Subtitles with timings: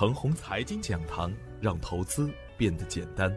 [0.00, 1.30] 程红财经讲堂，
[1.60, 3.30] 让投资变得简单。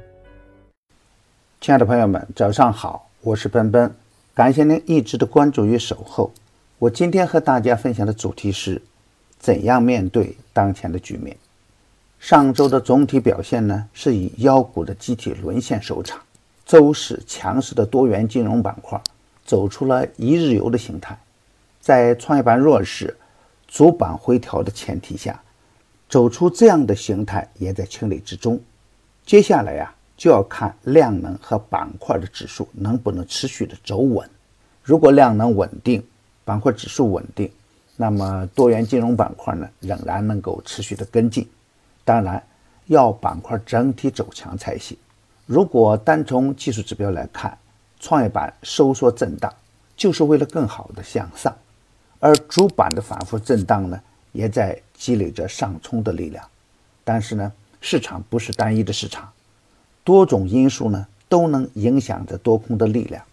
[1.60, 3.94] 亲爱的朋友们，早上好，我是奔奔，
[4.34, 6.32] 感谢您一直的关注与守候。
[6.80, 8.82] 我今天和大家分享的主题是：
[9.38, 11.36] 怎样面对当前的局面。
[12.18, 16.22] 上周的总体表现呢，是以妖股的集体沦陷收场。
[16.66, 18.98] 周市强势的多元金融板块
[19.44, 21.20] 走出了一日游的形态，
[21.82, 23.14] 在创业板弱势、
[23.68, 25.38] 主板回调的前提下。
[26.14, 28.62] 走出这样的形态也在情理之中。
[29.26, 34.30] 接下来呀，就要看量能和板块的指数能不能持续的走稳。
[34.84, 36.06] 如果量能稳定，
[36.46, 37.52] 板块指数稳定，
[37.98, 41.50] 那么多元金融板块呢，仍然能够持续的跟进。
[42.06, 42.44] 当然，
[42.86, 44.96] 要板块整体走强才行。
[45.48, 47.58] 如果单从技术指标来看，
[48.00, 49.52] 创业板收缩震荡
[49.98, 51.52] 就是为了更好的向上，
[52.20, 54.00] 而主板的反复震荡呢？
[54.34, 56.46] 也在积累着上冲的力量，
[57.04, 59.32] 但是呢，市场不是单一的市场，
[60.04, 63.24] 多种因素呢都能影响着多空的力量。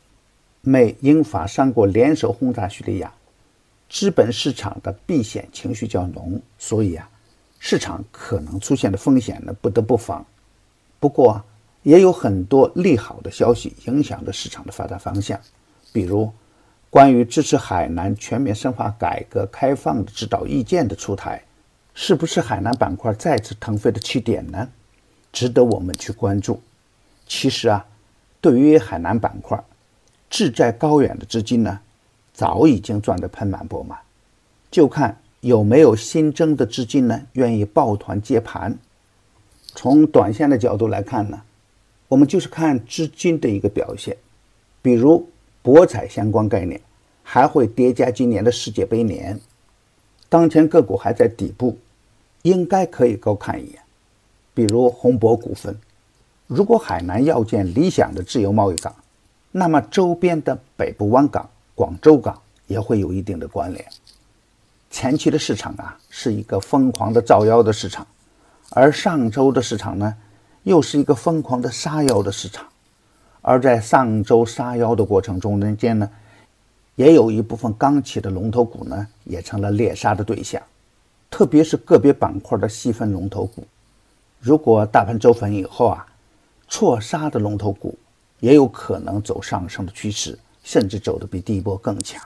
[0.61, 3.13] 美英法三国联手轰炸叙利亚，
[3.89, 7.09] 资本市场的避险情绪较浓，所以啊，
[7.59, 10.25] 市场可能出现的风险呢不得不防。
[10.99, 11.43] 不过
[11.83, 15.41] 也有很多利好的消息影响着市场的发展方向，
[15.93, 16.31] 比如。
[16.91, 21.41] 关于支持海南全面深化改革开放的指导意见的出台，
[21.95, 24.69] 是不是海南板块再次腾飞的起点呢？
[25.33, 26.61] 值得我们去关注。
[27.29, 27.87] 其实啊，
[28.41, 29.63] 对于海南板块，
[30.29, 31.79] 志在高远的资金呢，
[32.33, 33.97] 早已经赚得盆满钵满，
[34.69, 38.77] 就看有没有新增的资金呢，愿意抱团接盘。
[39.77, 41.41] 从短线的角度来看呢，
[42.09, 44.17] 我们就是看资金的一个表现，
[44.83, 45.30] 比如。
[45.63, 46.81] 博彩相关概念
[47.23, 49.39] 还会叠加今年的世界杯年，
[50.29, 51.79] 当前个股还在底部，
[52.43, 53.79] 应该可以高看一眼。
[54.55, 55.77] 比如宏博股份，
[56.47, 58.95] 如果海南要建理想的自由贸易港，
[59.53, 63.85] 那么周边的北部湾港、广州港也会有一定的关联。
[64.91, 68.07] 前期的市场啊，是一个疯狂的造妖的市场，
[68.71, 70.17] 而上周的市场呢，
[70.65, 72.67] 又是一个疯狂的杀妖的市场。
[73.43, 76.11] 而在上周杀妖的过程中间呢，
[76.97, 80.63] 也有一部分刚起的龙头股呢，也成了猎杀的对象，
[81.31, 83.67] 特别是个别板块的细分龙头股。
[84.41, 86.07] 如果大盘走稳以后啊，
[86.69, 87.99] 错杀的龙头股
[88.41, 92.23] 也有可能走上升的趋势，甚至走得比第一波更强。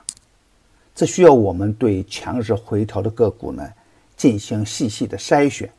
[0.94, 3.68] 这需要我们对强势回调的个股呢
[4.16, 5.70] 进行细细的筛选，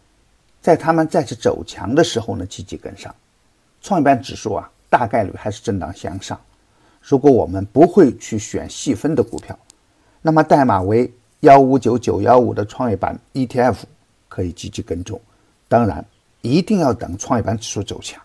[0.62, 3.13] 在他们再次走强的时候呢，积极跟上。
[3.81, 4.72] 创业板指数啊。
[4.90, 6.40] 大概率还是震荡向上。
[7.01, 9.57] 如果我们不会去选细分的股票，
[10.22, 13.78] 那么代码为幺五九九幺五的创业板 ETF
[14.28, 15.22] 可以积极跟踪。
[15.68, 16.03] 当然，
[16.41, 18.22] 一定要等创业板指数走强。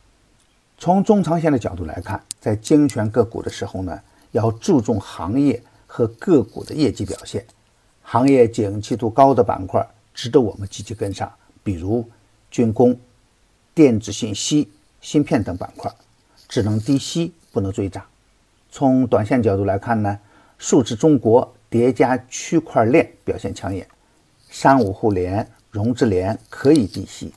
[0.78, 4.00] 从中长线的角度来看，在精选个股的时候呢，
[4.30, 7.44] 要注重行业和个股的业绩表现。
[8.02, 11.30] 行业景气度高的板块值得我们积极跟上，
[11.62, 12.02] 比如
[12.50, 12.98] 军工、
[13.74, 14.70] 电子信息、
[15.02, 15.92] 芯片等板块。
[16.50, 18.04] 只能低吸，不能追涨。
[18.72, 20.18] 从短线角度来看呢，
[20.58, 23.88] 数字中国叠加区块链表现抢眼，
[24.50, 27.32] 三五互联、融智联可以低吸。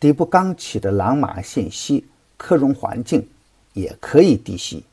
[0.00, 2.04] 底部刚起的朗玛信息、
[2.36, 3.28] 科融环境
[3.74, 4.84] 也可以低吸。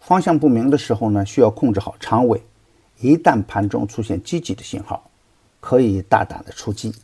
[0.00, 2.42] 方向不明的时候呢，需要控制好仓位。
[3.00, 5.10] 一旦盘中出现积极的信号，
[5.60, 6.94] 可以大胆的出击，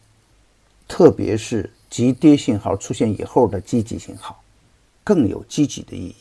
[0.86, 4.38] 特别是急跌信号出现以后的积极信号。
[5.04, 6.16] 更有积极的意义。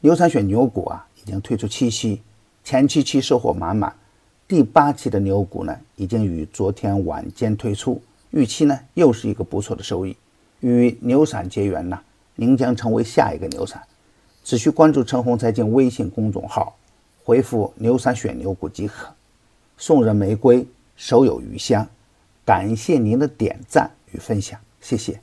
[0.00, 2.20] 牛散选牛股啊，已经推出七期，
[2.62, 3.92] 前七期收获满满，
[4.46, 8.00] 第八期的牛股呢，已经于昨天晚间推出，
[8.30, 10.16] 预期呢又是一个不错的收益。
[10.60, 11.98] 与牛散结缘呢，
[12.36, 13.82] 您将成为下一个牛散。
[14.44, 16.76] 只需关注陈红财经微信公众号，
[17.24, 19.14] 回复“牛散选牛股”即可。
[19.76, 20.66] 送人玫瑰，
[20.96, 21.86] 手有余香。
[22.44, 25.20] 感谢您的点赞与分享，谢谢。